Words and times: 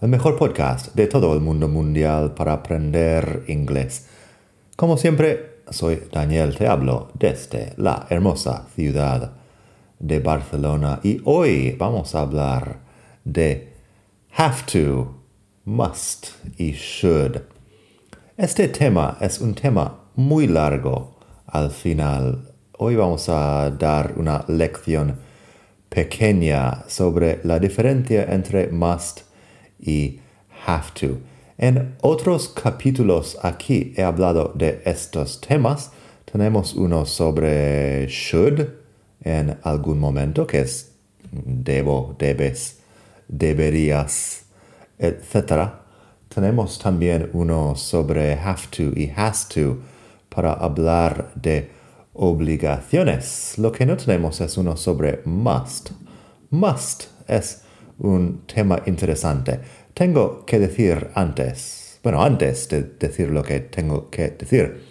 el 0.00 0.08
mejor 0.08 0.38
podcast 0.38 0.94
de 0.94 1.06
todo 1.06 1.34
el 1.34 1.40
mundo 1.40 1.68
mundial 1.68 2.32
para 2.32 2.54
aprender 2.54 3.44
inglés. 3.48 4.06
Como 4.74 4.96
siempre, 4.96 5.60
soy 5.68 6.02
Daniel, 6.10 6.56
te 6.56 6.66
hablo 6.66 7.10
desde 7.14 7.74
la 7.76 8.06
hermosa 8.08 8.64
ciudad 8.74 9.32
de 9.98 10.20
Barcelona 10.20 11.00
y 11.02 11.20
hoy 11.24 11.76
vamos 11.78 12.14
a 12.14 12.22
hablar 12.22 12.78
de 13.24 13.74
have 14.38 14.62
to, 14.72 15.16
must 15.66 16.28
y 16.56 16.72
should. 16.72 17.42
Este 18.38 18.68
tema 18.68 19.18
es 19.20 19.38
un 19.38 19.52
tema 19.52 20.00
muy 20.16 20.46
largo 20.46 21.18
al 21.46 21.70
final. 21.70 22.54
Hoy 22.78 22.96
vamos 22.96 23.28
a 23.28 23.70
dar 23.70 24.14
una 24.16 24.46
lección 24.48 25.18
pequeña 25.90 26.84
sobre 26.88 27.40
la 27.44 27.58
diferencia 27.58 28.24
entre 28.30 28.68
must 28.68 29.29
y 29.80 30.20
have 30.66 30.92
to. 30.94 31.18
En 31.58 31.96
otros 32.00 32.48
capítulos 32.48 33.36
aquí 33.42 33.92
he 33.96 34.02
hablado 34.02 34.52
de 34.54 34.80
estos 34.84 35.40
temas. 35.40 35.90
Tenemos 36.30 36.74
uno 36.74 37.04
sobre 37.04 38.06
should 38.08 38.66
en 39.22 39.58
algún 39.62 39.98
momento, 39.98 40.46
que 40.46 40.60
es 40.60 40.92
debo, 41.32 42.14
debes, 42.18 42.78
deberías, 43.28 44.44
etc. 44.98 45.70
Tenemos 46.28 46.78
también 46.78 47.30
uno 47.32 47.74
sobre 47.76 48.34
have 48.34 48.68
to 48.70 48.92
y 48.96 49.12
has 49.14 49.48
to 49.48 49.78
para 50.28 50.52
hablar 50.52 51.32
de 51.34 51.70
obligaciones. 52.14 53.58
Lo 53.58 53.72
que 53.72 53.84
no 53.84 53.96
tenemos 53.96 54.40
es 54.40 54.56
uno 54.56 54.76
sobre 54.76 55.20
must. 55.24 55.90
Must 56.50 57.04
es 57.28 57.62
un 58.00 58.46
tema 58.46 58.82
interesante. 58.86 59.60
Tengo 59.94 60.44
que 60.44 60.58
decir 60.58 61.10
antes, 61.14 62.00
bueno, 62.02 62.22
antes 62.22 62.68
de 62.68 62.82
decir 62.82 63.30
lo 63.30 63.42
que 63.42 63.60
tengo 63.60 64.10
que 64.10 64.28
decir, 64.30 64.82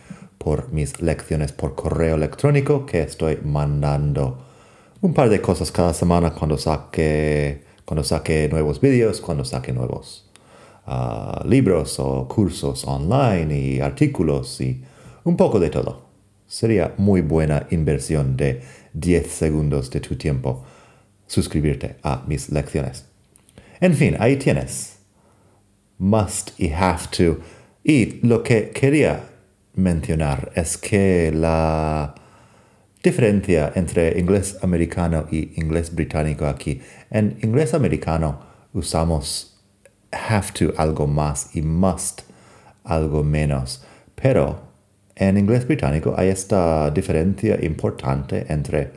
por 0.43 0.73
mis 0.73 1.03
lecciones 1.03 1.53
por 1.53 1.75
correo 1.75 2.15
electrónico 2.15 2.87
que 2.87 3.03
estoy 3.03 3.39
mandando 3.45 4.39
un 5.03 5.13
par 5.13 5.29
de 5.29 5.43
cosas 5.43 5.71
cada 5.71 5.93
semana 5.93 6.33
cuando 6.33 6.57
saque, 6.57 7.63
cuando 7.85 8.03
saque 8.03 8.49
nuevos 8.49 8.81
vídeos, 8.81 9.21
cuando 9.21 9.45
saque 9.45 9.75
nuevos 9.75 10.31
ah, 10.87 11.45
libros 11.47 12.01
o 12.01 12.27
cursos 12.27 12.87
online 12.87 13.55
y 13.55 13.81
artículos 13.81 14.63
y 14.63 14.83
un 15.25 15.37
poco 15.37 15.61
de 15.61 15.69
todo. 15.69 16.07
Sería 16.47 16.95
muy 16.97 17.21
buena 17.21 17.67
inversión 17.71 18.35
de 18.39 18.63
10 18.95 19.31
segundos 19.31 19.91
de 19.91 20.01
tu 20.01 20.17
tiempo 20.17 20.65
suscribirte 21.27 21.97
a 22.03 22.25
mis 22.27 22.49
lecciones. 22.49 23.05
En 23.79 23.93
fin, 23.93 24.17
ahí 24.19 24.37
tienes. 24.37 25.01
Must 25.99 26.59
y 26.59 26.73
have 26.73 27.09
to. 27.15 27.41
Y 27.85 28.27
lo 28.27 28.43
que 28.43 28.71
quería 28.71 29.30
mencionar 29.81 30.53
es 30.55 30.79
que 30.79 31.33
la 31.33 32.15
diferencia 33.03 33.73
entre 33.75 34.19
inglés 34.19 34.59
americano 34.63 35.27
y 35.31 35.61
inglés 35.61 35.95
británico 35.95 36.47
aquí, 36.47 36.81
en 37.11 37.39
inglés 37.43 37.75
americano 37.75 38.41
usamos 38.73 39.59
have 40.13 40.53
to 40.53 40.73
algo 40.77 41.07
más 41.07 41.55
y 41.55 41.63
must 41.63 42.23
algo 42.85 43.23
menos, 43.23 43.85
pero 44.15 44.61
en 45.17 45.39
inglés 45.39 45.67
británico 45.67 46.15
hay 46.17 46.29
esta 46.29 46.91
diferencia 46.91 47.59
importante 47.63 48.47
entre 48.49 48.91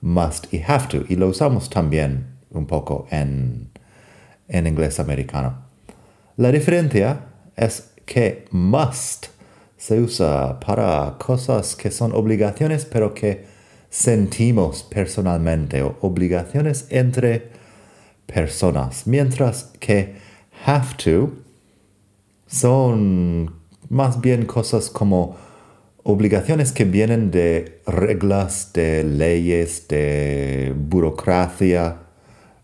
must 0.00 0.52
y 0.52 0.62
have 0.66 0.88
to 0.88 1.04
y 1.08 1.16
lo 1.16 1.28
usamos 1.28 1.68
también 1.70 2.34
un 2.50 2.66
poco 2.66 3.06
en, 3.10 3.70
en 4.48 4.66
inglés 4.66 5.00
americano. 5.00 5.64
La 6.36 6.50
diferencia 6.50 7.26
es 7.56 7.92
que 8.04 8.46
must 8.50 9.33
se 9.86 10.00
usa 10.00 10.58
para 10.60 11.16
cosas 11.18 11.76
que 11.76 11.90
son 11.90 12.12
obligaciones 12.14 12.86
pero 12.86 13.12
que 13.12 13.44
sentimos 13.90 14.82
personalmente 14.82 15.82
o 15.82 15.98
obligaciones 16.00 16.86
entre 16.88 17.50
personas, 18.24 19.06
mientras 19.06 19.72
que 19.80 20.14
have 20.64 20.96
to 20.96 21.32
son 22.46 23.52
más 23.90 24.22
bien 24.22 24.46
cosas 24.46 24.88
como 24.88 25.36
obligaciones 26.02 26.72
que 26.72 26.86
vienen 26.86 27.30
de 27.30 27.82
reglas, 27.86 28.72
de 28.72 29.04
leyes, 29.04 29.86
de 29.88 30.72
burocracia, 30.74 31.98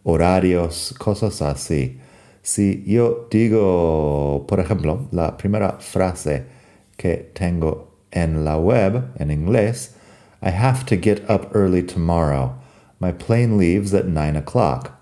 horarios, 0.05 0.95
cosas 0.99 1.43
así. 1.43 1.99
Si 2.41 2.83
yo 2.87 3.29
digo, 3.31 4.47
por 4.49 4.59
ejemplo, 4.59 5.07
la 5.13 5.37
primera 5.37 5.73
frase, 5.81 6.60
que 7.01 7.31
tengo 7.35 7.89
en 8.13 8.45
la 8.45 8.59
web 8.59 9.11
en 9.19 9.31
inglés, 9.31 9.95
I 10.43 10.51
have 10.51 10.85
to 10.87 10.97
get 10.97 11.25
up 11.31 11.51
early 11.55 11.83
tomorrow. 11.83 12.55
My 12.99 13.11
plane 13.11 13.57
leaves 13.57 13.95
at 13.95 14.07
9 14.07 14.37
o'clock. 14.37 14.93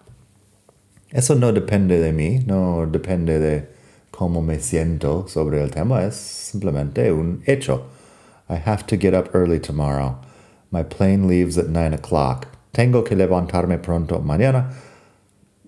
Eso 1.12 1.34
no 1.34 1.50
depende 1.52 2.00
de 2.00 2.12
mí, 2.12 2.46
no 2.46 2.86
depende 2.86 3.40
de 3.40 3.66
cómo 4.12 4.40
me 4.40 4.58
siento 4.58 5.28
sobre 5.28 5.60
el 5.60 5.70
tema, 5.70 6.04
es 6.04 6.14
simplemente 6.14 7.10
un 7.10 7.42
hecho. 7.46 7.90
I 8.48 8.54
have 8.54 8.86
to 8.86 8.96
get 8.96 9.12
up 9.12 9.34
early 9.34 9.58
tomorrow. 9.58 10.18
My 10.70 10.84
plane 10.84 11.26
leaves 11.26 11.58
at 11.58 11.68
9 11.68 11.94
o'clock. 11.94 12.46
Tengo 12.72 13.02
que 13.02 13.16
levantarme 13.16 13.82
pronto 13.82 14.20
mañana. 14.20 14.72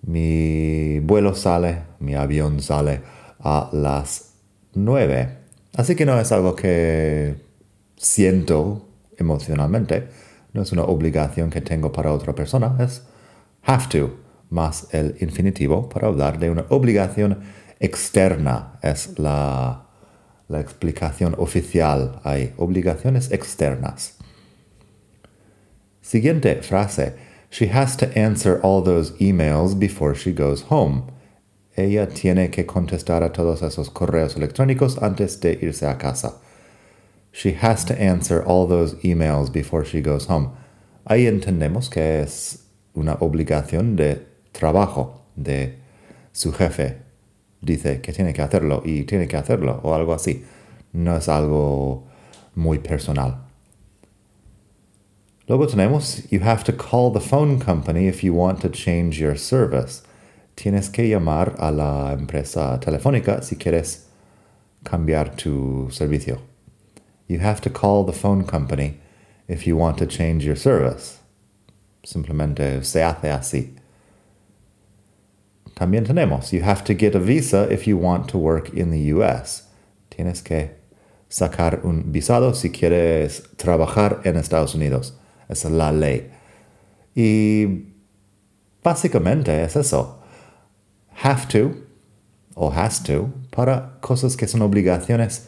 Mi 0.07 0.99
vuelo 0.99 1.35
sale, 1.35 1.83
mi 1.99 2.13
avión 2.13 2.61
sale 2.61 3.01
a 3.43 3.69
las 3.73 4.31
9. 4.75 5.40
Así 5.75 5.95
que 5.95 6.05
no 6.05 6.19
es 6.19 6.31
algo 6.31 6.55
que 6.55 7.35
siento 7.95 8.87
emocionalmente, 9.17 10.07
no 10.53 10.61
es 10.61 10.71
una 10.71 10.83
obligación 10.83 11.49
que 11.49 11.61
tengo 11.61 11.91
para 11.91 12.11
otra 12.11 12.35
persona, 12.35 12.75
es 12.79 13.03
have 13.63 13.87
to 13.89 14.17
más 14.49 14.87
el 14.91 15.15
infinitivo 15.21 15.87
para 15.87 16.07
hablar 16.07 16.37
de 16.39 16.49
una 16.49 16.65
obligación 16.69 17.39
externa, 17.79 18.79
es 18.83 19.17
la, 19.17 19.87
la 20.49 20.59
explicación 20.59 21.35
oficial. 21.37 22.19
Hay 22.23 22.53
obligaciones 22.57 23.31
externas. 23.31 24.17
Siguiente 26.01 26.61
frase. 26.61 27.15
She 27.49 27.67
has 27.67 27.97
to 27.97 28.07
answer 28.15 28.59
all 28.61 28.83
those 28.83 29.13
emails 29.19 29.77
before 29.77 30.15
she 30.15 30.31
goes 30.33 30.65
home 30.69 31.03
ella 31.75 32.07
tiene 32.07 32.49
que 32.49 32.65
contestar 32.65 33.23
a 33.23 33.31
todos 33.31 33.61
esos 33.61 33.89
correos 33.89 34.35
electrónicos 34.35 35.01
antes 35.01 35.39
de 35.39 35.57
irse 35.61 35.87
a 35.87 35.97
casa. 35.97 36.41
She 37.31 37.55
has 37.61 37.85
to 37.85 37.93
answer 37.93 38.43
all 38.45 38.67
those 38.67 38.97
emails 39.03 39.49
before 39.49 39.85
she 39.85 40.01
goes 40.01 40.29
home. 40.29 40.49
Ahí 41.05 41.27
entendemos 41.27 41.89
que 41.89 42.21
es 42.21 42.65
una 42.93 43.15
obligación 43.21 43.95
de 43.95 44.27
trabajo 44.51 45.21
de 45.35 45.77
su 46.33 46.51
jefe. 46.51 46.97
Dice 47.61 48.01
que 48.01 48.11
tiene 48.11 48.33
que 48.33 48.41
hacerlo 48.41 48.81
y 48.83 49.03
tiene 49.03 49.27
que 49.27 49.37
hacerlo 49.37 49.79
o 49.83 49.93
algo 49.93 50.13
así. 50.13 50.43
No 50.91 51.15
es 51.15 51.29
algo 51.29 52.03
muy 52.53 52.79
personal. 52.79 53.37
Luego 55.47 55.67
tenemos, 55.67 56.29
you 56.29 56.41
have 56.43 56.63
to 56.63 56.73
call 56.73 57.11
the 57.11 57.19
phone 57.19 57.59
company 57.59 58.07
if 58.07 58.23
you 58.23 58.33
want 58.33 58.61
to 58.61 58.69
change 58.69 59.19
your 59.19 59.37
service 59.37 60.03
tienes 60.55 60.89
que 60.89 61.07
llamar 61.07 61.55
a 61.59 61.71
la 61.71 62.13
empresa 62.13 62.79
telefónica 62.79 63.41
si 63.41 63.55
quieres 63.55 64.07
cambiar 64.83 65.35
tu 65.35 65.89
servicio. 65.91 66.39
You 67.27 67.39
have 67.39 67.61
to 67.61 67.69
call 67.69 68.03
the 68.05 68.13
phone 68.13 68.43
company 68.43 68.99
if 69.47 69.65
you 69.65 69.77
want 69.77 69.97
to 69.99 70.05
change 70.05 70.43
your 70.43 70.57
service. 70.57 71.19
Simplemente 72.03 72.83
se 72.83 73.03
hace 73.03 73.29
así. 73.31 73.75
También 75.75 76.05
tenemos, 76.05 76.51
you 76.51 76.61
have 76.61 76.83
to 76.83 76.93
get 76.93 77.15
a 77.15 77.19
visa 77.19 77.67
if 77.71 77.87
you 77.87 77.97
want 77.97 78.27
to 78.29 78.37
work 78.37 78.73
in 78.73 78.91
the 78.91 79.13
US. 79.13 79.63
Tienes 80.09 80.43
que 80.43 80.71
sacar 81.29 81.83
un 81.85 82.11
visado 82.11 82.53
si 82.53 82.69
quieres 82.69 83.43
trabajar 83.57 84.21
en 84.25 84.35
Estados 84.35 84.75
Unidos. 84.75 85.13
Esa 85.49 85.69
es 85.69 85.73
la 85.73 85.91
ley. 85.91 86.29
Y 87.15 87.85
básicamente 88.83 89.63
es 89.63 89.75
eso. 89.75 90.20
Have 91.23 91.47
to 91.49 91.75
o 92.55 92.69
has 92.69 93.01
to 93.03 93.31
para 93.51 93.97
cosas 94.01 94.35
que 94.35 94.47
son 94.47 94.61
obligaciones 94.61 95.47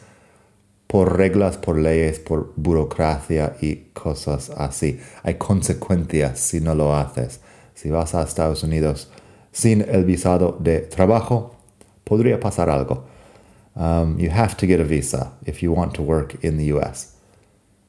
por 0.87 1.17
reglas, 1.17 1.57
por 1.57 1.77
leyes, 1.77 2.19
por 2.19 2.53
burocracia 2.55 3.55
y 3.61 3.89
cosas 3.93 4.51
así. 4.51 4.99
Hay 5.23 5.35
consecuencias 5.35 6.39
si 6.39 6.59
no 6.59 6.75
lo 6.75 6.95
haces. 6.95 7.39
Si 7.73 7.89
vas 7.89 8.13
a 8.13 8.23
Estados 8.23 8.63
Unidos 8.63 9.09
sin 9.51 9.81
el 9.81 10.05
visado 10.05 10.57
de 10.59 10.81
trabajo, 10.81 11.55
podría 12.03 12.39
pasar 12.39 12.69
algo. 12.69 13.05
Um, 13.75 14.19
you 14.19 14.29
have 14.29 14.55
to 14.57 14.67
get 14.67 14.79
a 14.79 14.83
visa 14.83 15.31
if 15.45 15.63
you 15.63 15.71
want 15.71 15.95
to 15.95 16.03
work 16.03 16.35
in 16.43 16.57
the 16.57 16.71
US. 16.73 17.15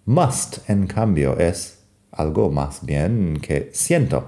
Must, 0.06 0.58
en 0.68 0.86
cambio, 0.86 1.36
es 1.38 1.78
algo 2.16 2.50
más 2.50 2.80
bien 2.84 3.38
que 3.40 3.70
siento. 3.72 4.24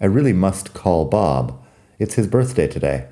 I 0.00 0.06
really 0.06 0.32
must 0.32 0.74
call 0.74 1.04
Bob. 1.04 1.62
It's 1.98 2.16
his 2.18 2.28
birthday 2.28 2.68
today. 2.68 3.06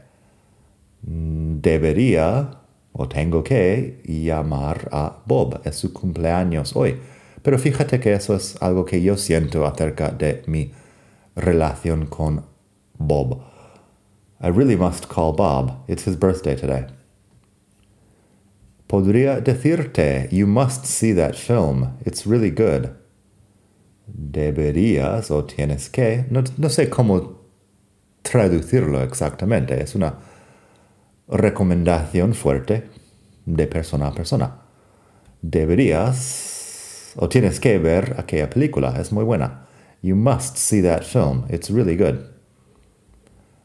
Debería 1.03 2.59
o 2.93 3.09
tengo 3.09 3.43
que 3.43 4.01
llamar 4.05 4.89
a 4.93 5.23
Bob. 5.27 5.61
Es 5.65 5.77
su 5.77 5.93
cumpleaños 5.93 6.77
hoy. 6.77 7.01
Pero 7.43 7.59
fíjate 7.59 8.01
que 8.01 8.13
eso 8.13 8.35
es 8.35 8.57
algo 8.63 8.85
que 8.85 9.03
yo 9.03 9.17
siento 9.17 9.67
acerca 9.67 10.11
de 10.11 10.43
mi 10.47 10.73
relación 11.35 12.07
con 12.07 12.45
Bob. 12.99 13.43
I 14.41 14.49
really 14.49 14.77
must 14.77 15.09
call 15.09 15.33
Bob. 15.33 15.85
It's 15.89 16.07
his 16.07 16.17
birthday 16.17 16.55
today. 16.55 16.87
Podría 18.87 19.41
decirte, 19.41 20.29
you 20.31 20.47
must 20.47 20.85
see 20.85 21.13
that 21.15 21.35
film. 21.35 21.97
It's 22.05 22.27
really 22.27 22.51
good. 22.51 22.91
Deberías 24.07 25.31
o 25.31 25.45
tienes 25.45 25.89
que. 25.89 26.27
No, 26.31 26.45
no 26.59 26.69
sé 26.69 26.91
cómo 26.91 27.44
traducirlo 28.25 29.03
exactamente. 29.03 29.81
Es 29.81 29.94
una 29.94 30.15
recomendación 31.29 32.35
fuerte 32.35 32.88
de 33.47 33.67
persona 33.67 34.09
a 34.09 34.12
persona. 34.12 34.62
Deberías 35.43 37.12
o 37.17 37.29
tienes 37.29 37.61
que 37.61 37.79
ver 37.79 38.17
aquella 38.19 38.50
película, 38.50 38.97
es 38.99 39.12
muy 39.12 39.25
buena. 39.25 39.67
You 40.03 40.17
must 40.17 40.56
see 40.56 40.82
that 40.82 41.05
film, 41.05 41.44
it's 41.49 41.71
really 41.71 41.97
good. 41.97 42.35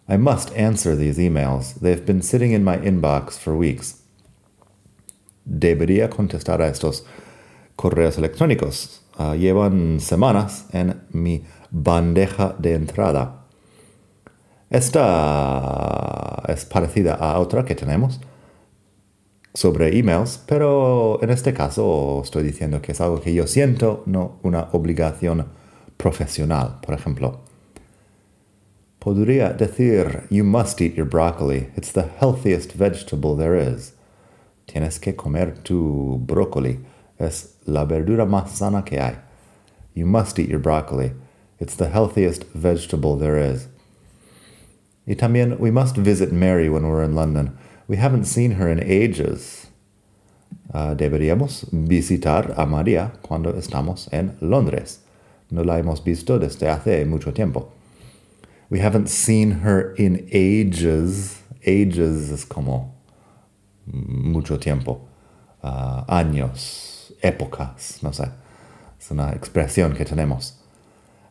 I 0.07 0.17
must 0.17 0.55
answer 0.57 0.95
these 0.95 1.19
emails. 1.19 1.79
They've 1.79 2.05
been 2.05 2.21
sitting 2.21 2.51
in 2.51 2.63
my 2.63 2.77
inbox 2.77 3.37
for 3.37 3.55
weeks. 3.55 4.03
Debería 5.45 6.09
contestar 6.09 6.61
a 6.61 6.67
estos 6.67 7.05
correos 7.75 8.17
electrónicos. 8.17 9.01
Uh, 9.17 9.35
llevan 9.35 9.99
semanas 9.99 10.65
en 10.73 11.01
mi 11.11 11.43
bandeja 11.71 12.55
de 12.59 12.73
entrada. 12.73 13.38
Esta 14.69 16.43
es 16.47 16.65
parecida 16.65 17.15
a 17.15 17.39
otra 17.39 17.65
que 17.65 17.73
tenemos 17.73 18.19
sobre 19.53 19.97
emails, 19.97 20.43
pero 20.45 21.19
en 21.23 21.31
este 21.31 21.53
caso 21.53 22.21
estoy 22.23 22.43
diciendo 22.43 22.79
que 22.81 22.91
es 22.91 23.01
algo 23.01 23.19
que 23.19 23.33
yo 23.33 23.47
siento, 23.47 24.03
no 24.05 24.37
una 24.43 24.69
obligación 24.73 25.47
profesional, 25.97 26.79
por 26.81 26.93
ejemplo. 26.93 27.39
Podría 28.99 29.53
decir, 29.53 30.27
you 30.29 30.43
must 30.43 30.79
eat 30.81 30.93
your 30.93 31.07
broccoli. 31.07 31.69
It's 31.75 31.91
the 31.91 32.05
healthiest 32.19 32.73
vegetable 32.73 33.35
there 33.35 33.57
is. 33.57 33.93
Tienes 34.67 34.99
que 34.99 35.15
comer 35.15 35.63
tu 35.63 36.19
brócoli. 36.19 36.79
Es 37.17 37.55
la 37.65 37.85
verdura 37.85 38.25
más 38.25 38.51
sana 38.51 38.83
que 38.83 38.99
hay. 38.99 39.15
You 39.95 40.05
must 40.05 40.37
eat 40.37 40.49
your 40.49 40.59
broccoli. 40.59 41.13
It's 41.59 41.75
the 41.75 41.89
healthiest 41.89 42.43
vegetable 42.53 43.17
there 43.17 43.37
is. 43.37 43.67
Y 45.09 45.15
también, 45.15 45.57
we 45.59 45.71
must 45.71 45.97
visit 45.97 46.31
Mary 46.31 46.69
when 46.69 46.83
we're 46.83 47.03
in 47.03 47.15
London. 47.15 47.57
We 47.87 47.97
haven't 47.97 48.25
seen 48.25 48.51
her 48.51 48.69
in 48.69 48.79
ages. 48.79 49.65
Uh, 50.71 50.93
deberíamos 50.93 51.65
visitar 51.71 52.53
a 52.55 52.67
María 52.67 53.13
cuando 53.23 53.53
estamos 53.53 54.07
en 54.13 54.37
Londres. 54.39 54.99
No 55.49 55.63
la 55.63 55.79
hemos 55.79 56.03
visto 56.05 56.37
desde 56.37 56.69
hace 56.69 57.05
mucho 57.07 57.31
tiempo. 57.31 57.71
We 58.69 58.81
haven't 58.81 59.09
seen 59.09 59.61
her 59.61 59.95
in 59.97 60.29
ages. 60.31 61.41
Ages 61.65 62.29
es 62.29 62.45
como 62.45 62.93
mucho 63.87 64.59
tiempo. 64.59 65.07
Uh, 65.63 66.03
años, 66.07 67.11
épocas, 67.23 68.03
no 68.03 68.11
sé. 68.11 68.29
Es 68.99 69.09
una 69.09 69.31
expresión 69.31 69.95
que 69.95 70.05
tenemos. 70.05 70.53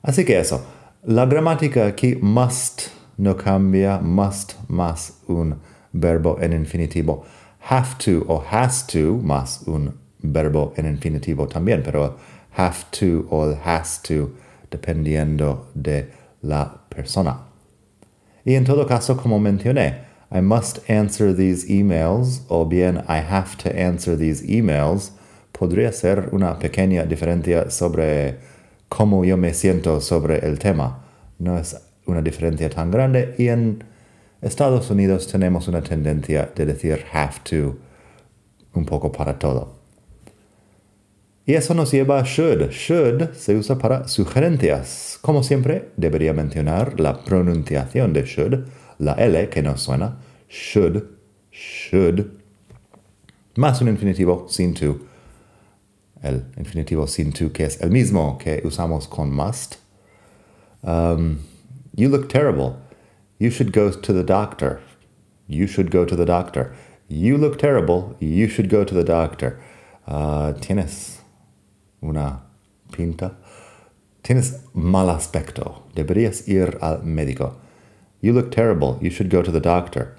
Así 0.03 0.25
que 0.25 0.37
eso. 0.37 0.67
La 1.05 1.27
gramática 1.27 1.87
aquí 1.87 2.17
must 2.21 2.98
no 3.19 3.35
cambia 3.35 4.01
must 4.01 4.55
más 4.69 5.13
un 5.29 5.61
verbo 5.93 6.39
en 6.41 6.53
infinitivo. 6.53 7.25
Have 7.71 7.99
to 7.99 8.25
o 8.29 8.39
has 8.41 8.87
to 8.87 9.21
más 9.23 9.67
un 9.67 9.99
verbo 10.23 10.73
en 10.77 10.87
infinitivo 10.87 11.47
también, 11.47 11.83
pero 11.83 12.17
have 12.57 12.85
to 12.93 13.27
o 13.31 13.55
has 13.65 14.01
to 14.03 14.31
dependiendo 14.71 15.67
de 15.75 16.09
la 16.43 16.81
persona. 16.89 17.39
Y 18.45 18.55
en 18.55 18.65
todo 18.65 18.87
caso, 18.87 19.17
como 19.17 19.39
mencioné, 19.39 20.07
I 20.31 20.41
must 20.41 20.79
answer 20.89 21.35
these 21.35 21.67
emails 21.69 22.43
o 22.49 22.65
bien 22.65 22.99
I 23.09 23.19
have 23.19 23.57
to 23.59 23.71
answer 23.71 24.17
these 24.17 24.43
emails 24.47 25.13
podría 25.53 25.93
ser 25.93 26.29
una 26.33 26.59
pequeña 26.59 27.05
diferencia 27.05 27.71
sobre 27.71 28.39
cómo 28.89 29.25
yo 29.25 29.37
me 29.37 29.53
siento 29.55 30.01
sobre 30.01 30.39
el 30.47 30.59
tema. 30.59 31.05
No 31.39 31.59
es 31.59 31.77
una 32.09 32.23
diferencia 32.23 32.69
tan 32.69 32.91
grande 32.91 33.35
y 33.39 33.49
en 33.49 33.85
Estados 34.41 34.91
Unidos 34.91 35.27
tenemos 35.27 35.69
una 35.69 35.83
tendencia 35.83 36.51
de 36.55 36.67
decir 36.67 37.05
have 37.13 37.41
to 37.45 37.79
un 38.75 38.85
poco 38.85 39.13
para 39.13 39.39
todo. 39.39 39.79
Y 41.45 41.55
eso 41.55 41.73
nos 41.73 41.91
lleva 41.93 42.19
a 42.19 42.25
should. 42.25 42.71
Should 42.71 43.33
se 43.33 43.57
usa 43.57 43.79
para 43.79 44.07
sugerencias. 44.07 45.19
Como 45.23 45.43
siempre, 45.43 45.93
debería 45.97 46.35
mencionar 46.35 47.01
la 47.01 47.25
pronunciación 47.25 48.13
de 48.13 48.25
should, 48.25 48.67
la 48.99 49.15
L 49.15 49.49
que 49.49 49.63
nos 49.63 49.81
suena, 49.81 50.19
should, 50.51 51.05
should, 51.51 52.27
más 53.57 53.81
un 53.81 53.89
infinitivo 53.89 54.47
sin 54.49 54.75
to. 54.75 54.99
El 56.23 56.45
infinitivo 56.59 57.07
sin 57.07 57.33
to 57.33 57.51
que 57.51 57.65
es 57.65 57.81
el 57.81 57.91
mismo 57.91 58.37
que 58.39 58.61
usamos 58.65 59.09
con 59.09 59.35
must. 59.35 59.77
Um, 60.83 61.39
you 61.99 62.09
look 62.09 62.29
terrible. 62.29 62.81
You 63.39 63.51
should 63.51 63.73
go 63.73 63.91
to 63.91 64.13
the 64.13 64.23
doctor. 64.23 64.81
You 65.49 65.67
should 65.67 65.91
go 65.91 66.05
to 66.05 66.15
the 66.15 66.25
doctor. 66.25 66.75
You 67.09 67.37
look 67.37 67.59
terrible. 67.59 68.17
You 68.21 68.49
should 68.49 68.69
go 68.69 68.85
to 68.85 68.95
the 68.95 69.03
doctor. 69.03 69.61
Uh, 70.07 70.53
tienes 70.53 71.19
una 72.01 72.43
pinta. 72.93 73.35
Tienes 74.23 74.61
mal 74.75 75.09
aspecto. 75.09 75.83
Deberías 75.95 76.47
ir 76.49 76.79
al 76.81 76.99
médico. 76.99 77.57
You 78.21 78.33
look 78.33 78.53
terrible. 78.53 78.99
You 79.01 79.11
should 79.11 79.29
go 79.29 79.43
to 79.43 79.51
the 79.51 79.61
doctor. 79.61 80.15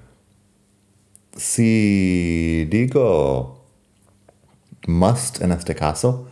Si 1.37 2.67
digo 2.69 3.59
must 4.85 5.41
en 5.41 5.51
este 5.51 5.75
caso, 5.77 6.27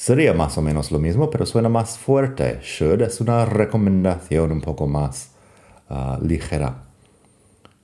Sería 0.00 0.32
más 0.32 0.56
o 0.56 0.62
menos 0.62 0.90
lo 0.92 0.98
mismo, 0.98 1.28
pero 1.28 1.44
suena 1.44 1.68
más 1.68 1.98
fuerte. 1.98 2.60
Should 2.62 3.02
es 3.02 3.20
una 3.20 3.44
recomendación 3.44 4.50
un 4.50 4.62
poco 4.62 4.86
más 4.86 5.32
uh, 5.90 6.16
ligera. 6.26 6.86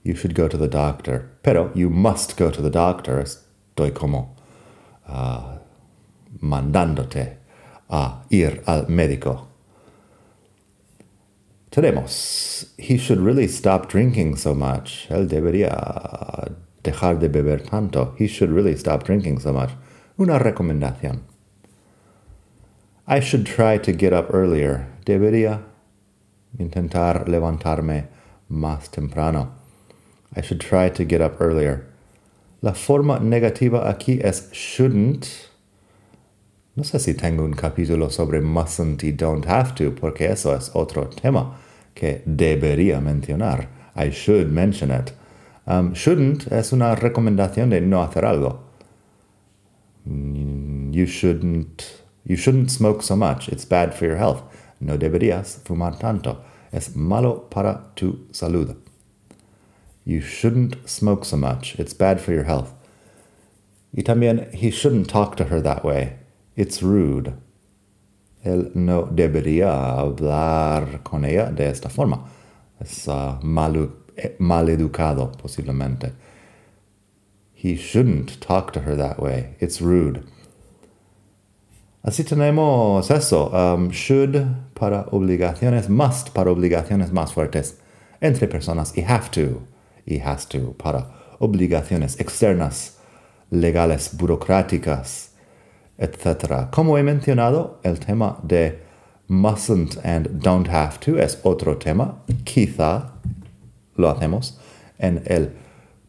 You 0.03 0.15
should 0.15 0.35
go 0.35 0.49
to 0.49 0.57
the 0.57 0.67
doctor. 0.67 1.37
Pero 1.43 1.71
you 1.75 1.91
must 1.91 2.35
go 2.35 2.49
to 2.49 2.63
the 2.63 2.71
doctor. 2.71 3.21
Estoy 3.21 3.91
como 3.91 4.35
uh, 5.07 5.59
mandándote 6.39 7.37
a 7.87 8.23
ir 8.31 8.63
al 8.65 8.87
médico. 8.87 9.49
Tenemos. 11.69 12.73
He 12.79 12.97
should 12.97 13.23
really 13.23 13.47
stop 13.47 13.91
drinking 13.91 14.37
so 14.37 14.55
much. 14.55 15.07
Él 15.11 15.27
debería 15.27 16.49
dejar 16.81 17.19
de 17.19 17.29
beber 17.29 17.61
tanto. 17.61 18.15
He 18.17 18.25
should 18.25 18.51
really 18.51 18.73
stop 18.73 19.03
drinking 19.03 19.39
so 19.39 19.53
much. 19.53 19.69
Una 20.17 20.39
recomendación. 20.39 21.36
I 23.07 23.21
should 23.21 23.45
try 23.45 23.77
to 23.77 23.93
get 23.93 24.11
up 24.11 24.33
earlier. 24.33 24.87
Debería 25.05 25.61
intentar 26.59 27.27
levantarme 27.27 28.07
más 28.49 28.89
temprano. 28.91 29.53
I 30.35 30.41
should 30.41 30.59
try 30.59 30.89
to 30.89 31.05
get 31.05 31.21
up 31.21 31.39
earlier. 31.39 31.87
La 32.61 32.73
forma 32.73 33.19
negativa 33.19 33.87
aquí 33.87 34.19
es 34.21 34.49
shouldn't. 34.51 35.47
No 36.75 36.83
sé 36.83 36.99
si 36.99 37.13
tengo 37.13 37.43
un 37.43 37.53
capítulo 37.53 38.11
sobre 38.11 38.41
mustn't 38.41 39.03
y 39.03 39.11
don't 39.11 39.45
have 39.45 39.73
to, 39.75 39.91
porque 39.91 40.29
eso 40.29 40.53
es 40.53 40.69
otro 40.75 41.05
tema 41.05 41.55
que 41.95 42.21
debería 42.25 43.01
mencionar. 43.01 43.67
I 43.95 44.09
should 44.09 44.51
mention 44.51 44.91
it. 44.91 45.13
Um, 45.65 45.93
shouldn't 45.93 46.51
es 46.51 46.71
una 46.73 46.95
recomendación 46.95 47.69
de 47.69 47.81
no 47.81 48.03
hacer 48.03 48.25
algo. 48.25 48.59
Mm, 50.07 50.93
you 50.93 51.05
shouldn't, 51.05 52.03
you 52.27 52.35
shouldn't 52.35 52.69
smoke 52.69 53.01
so 53.01 53.15
much. 53.15 53.47
It's 53.47 53.63
bad 53.63 53.95
for 53.95 54.05
your 54.05 54.17
health. 54.17 54.43
No 54.81 54.97
deberías 54.97 55.59
fumar 55.63 55.97
tanto. 55.97 56.43
Es 56.73 56.93
malo 56.93 57.47
para 57.49 57.85
tu 57.95 58.27
salud. 58.33 58.75
You 60.03 60.19
shouldn't 60.19 60.89
smoke 60.89 61.23
so 61.23 61.37
much. 61.37 61.79
It's 61.79 61.93
bad 61.93 62.19
for 62.19 62.33
your 62.33 62.43
health. 62.43 62.73
Y 63.93 64.03
también, 64.03 64.53
he 64.53 64.69
shouldn't 64.69 65.09
talk 65.09 65.37
to 65.37 65.45
her 65.45 65.61
that 65.61 65.85
way. 65.85 66.17
It's 66.57 66.83
rude. 66.83 67.33
Él 68.43 68.75
no 68.75 69.05
debería 69.05 69.97
hablar 69.97 71.03
con 71.05 71.23
ella 71.23 71.49
de 71.55 71.69
esta 71.69 71.87
forma. 71.87 72.29
Es 72.81 73.07
uh, 73.07 73.39
mal, 73.41 73.89
mal 74.37 74.67
educado, 74.67 75.31
posiblemente. 75.37 76.11
He 77.53 77.77
shouldn't 77.77 78.41
talk 78.41 78.73
to 78.73 78.81
her 78.81 78.97
that 78.97 79.21
way. 79.21 79.55
It's 79.61 79.81
rude. 79.81 80.25
Así 82.07 82.23
tenemos 82.23 83.11
eso. 83.11 83.49
Um, 83.51 83.89
should 83.91 84.37
para 84.73 85.07
obligaciones, 85.11 85.89
must 85.89 86.29
para 86.29 86.51
obligaciones 86.51 87.11
más 87.11 87.33
fuertes 87.33 87.79
entre 88.21 88.47
personas 88.47 88.93
y 88.95 89.03
have 89.03 89.29
to 89.31 89.63
y 90.05 90.21
has 90.21 90.47
to 90.47 90.73
para 90.77 91.05
obligaciones 91.39 92.17
externas, 92.17 92.95
legales, 93.51 94.11
burocráticas, 94.15 95.31
etc. 95.97 96.69
Como 96.71 96.97
he 96.97 97.03
mencionado, 97.03 97.81
el 97.83 97.99
tema 97.99 98.37
de 98.41 98.79
mustn't 99.27 99.97
and 100.05 100.41
don't 100.41 100.69
have 100.69 100.99
to 101.01 101.19
es 101.19 101.41
otro 101.43 101.75
tema. 101.75 102.23
Quizá 102.45 103.15
lo 103.97 104.09
hacemos 104.09 104.57
en 104.97 105.23
el 105.25 105.51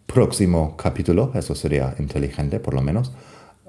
próximo 0.07 0.77
capítulo. 0.77 1.33
Eso 1.35 1.57
sería 1.57 1.97
inteligente, 1.99 2.61
por 2.61 2.75
lo 2.75 2.83
menos. 2.83 3.11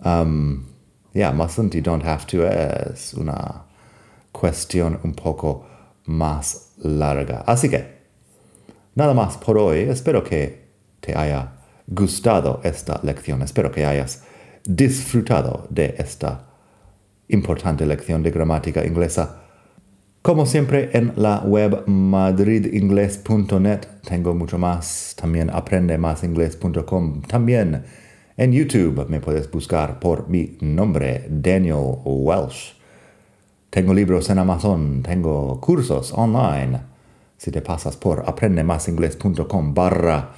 Um, 0.05 0.78
yeah, 1.13 1.31
mustn't 1.31 1.75
y 1.75 1.81
don't 1.81 2.03
have 2.03 2.25
to 2.27 2.45
es 2.45 3.13
una 3.13 3.65
cuestión 4.31 4.99
un 5.03 5.13
poco 5.13 5.65
más 6.05 6.73
larga. 6.77 7.43
Así 7.45 7.69
que, 7.69 7.85
nada 8.95 9.13
más 9.13 9.37
por 9.37 9.57
hoy. 9.57 9.79
Espero 9.81 10.23
que 10.23 10.69
te 10.99 11.15
haya 11.17 11.53
gustado 11.87 12.61
esta 12.63 12.99
lección. 13.03 13.41
Espero 13.41 13.71
que 13.71 13.85
hayas 13.85 14.23
disfrutado 14.65 15.67
de 15.69 15.95
esta 15.97 16.47
importante 17.29 17.85
lección 17.85 18.23
de 18.23 18.31
gramática 18.31 18.85
inglesa. 18.85 19.43
Como 20.21 20.45
siempre 20.45 20.89
en 20.93 21.13
la 21.15 21.39
web 21.39 21.87
madridingles.net 21.87 23.79
tengo 24.03 24.35
mucho 24.35 24.57
más, 24.57 25.15
también 25.15 25.49
aprendemasingles.com, 25.49 27.21
también 27.21 27.85
en 28.39 28.53
YouTube 28.53 29.05
me 29.09 29.19
puedes 29.19 29.51
buscar 29.51 29.99
por 29.99 30.29
mi 30.29 30.57
nombre, 30.61 31.27
Daniel 31.29 31.97
Welsh. 32.05 32.73
Tengo 33.69 33.93
libros 33.93 34.29
en 34.29 34.37
Amazon, 34.37 35.03
tengo 35.03 35.59
cursos 35.59 36.13
online. 36.15 36.79
Si 37.37 37.51
te 37.51 37.61
pasas 37.61 37.97
por 37.97 38.23
aprendemasingles.com 38.25 39.73
barra 39.73 40.31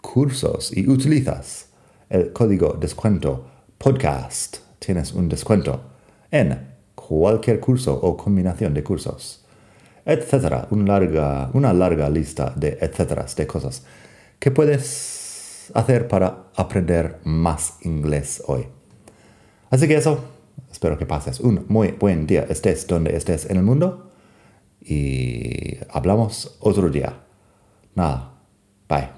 cursos 0.00 0.76
y 0.76 0.88
utilizas 0.88 1.68
el 2.10 2.32
código 2.32 2.72
descuento 2.72 3.46
podcast, 3.78 4.56
tienes 4.80 5.12
un 5.12 5.28
descuento 5.28 5.80
en 6.32 6.58
cualquier 6.96 7.60
curso 7.60 7.94
o 7.94 8.16
combinación 8.16 8.74
de 8.74 8.82
cursos, 8.82 9.44
etcétera, 10.04 10.66
una 10.72 10.98
larga, 10.98 11.50
una 11.52 11.72
larga 11.72 12.10
lista 12.10 12.52
de 12.56 12.78
etcéteras 12.80 13.36
de 13.36 13.46
cosas 13.46 13.84
que 14.40 14.50
hacer 15.74 16.08
para 16.08 16.50
aprender 16.56 17.20
más 17.24 17.78
inglés 17.82 18.42
hoy. 18.46 18.66
Así 19.70 19.86
que 19.86 19.96
eso, 19.96 20.24
espero 20.70 20.98
que 20.98 21.06
pases 21.06 21.40
un 21.40 21.64
muy 21.68 21.92
buen 21.92 22.26
día, 22.26 22.46
estés 22.48 22.86
donde 22.86 23.16
estés 23.16 23.48
en 23.50 23.56
el 23.56 23.62
mundo 23.62 24.10
y 24.80 25.76
hablamos 25.90 26.56
otro 26.60 26.88
día. 26.88 27.24
Nada, 27.94 28.32
bye. 28.88 29.17